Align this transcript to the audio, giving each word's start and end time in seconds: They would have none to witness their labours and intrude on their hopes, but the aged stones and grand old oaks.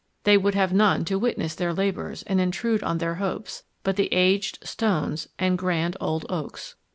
They 0.23 0.35
would 0.35 0.55
have 0.55 0.73
none 0.73 1.05
to 1.05 1.19
witness 1.19 1.53
their 1.53 1.75
labours 1.75 2.23
and 2.23 2.41
intrude 2.41 2.81
on 2.81 2.97
their 2.97 3.17
hopes, 3.21 3.61
but 3.83 3.97
the 3.97 4.11
aged 4.11 4.57
stones 4.67 5.27
and 5.37 5.59
grand 5.59 5.95
old 6.01 6.25
oaks. 6.27 6.73